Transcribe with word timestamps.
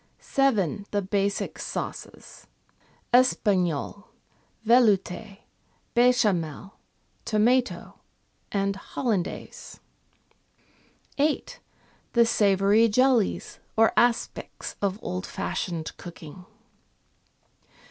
7. 0.19 0.87
The 0.89 1.03
basic 1.03 1.59
sauces: 1.59 2.47
Espagnole, 3.13 4.05
Veloute, 4.65 5.41
Bechamel, 5.93 6.73
Tomato, 7.23 7.99
and 8.51 8.75
Hollandaise. 8.77 9.79
8. 11.19 11.59
The 12.13 12.25
savoury 12.25 12.89
jellies 12.89 13.59
or 13.77 13.93
aspics 13.95 14.73
of 14.81 14.97
old 15.03 15.27
fashioned 15.27 15.95
cooking. 15.97 16.47